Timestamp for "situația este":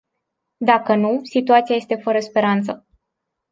1.23-1.95